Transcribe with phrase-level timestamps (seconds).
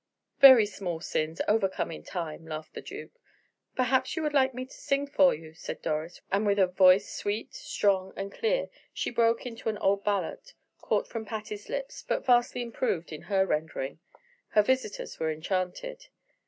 [0.39, 3.11] "Very small sins, overcome in time," laughed the duke.
[3.75, 7.07] "Perhaps you would like me to sing for you," said Doris, and with a voice
[7.13, 12.25] sweet, strong, and clear, she broke into an old ballad, caught from Patty's lips, but
[12.25, 13.99] vastly improved in her rendering.
[14.47, 16.07] Her visitors were enchanted.